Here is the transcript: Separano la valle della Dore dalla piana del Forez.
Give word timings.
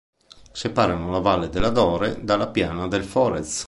Separano 0.51 1.11
la 1.11 1.19
valle 1.19 1.49
della 1.49 1.69
Dore 1.69 2.23
dalla 2.23 2.47
piana 2.47 2.87
del 2.87 3.03
Forez. 3.03 3.59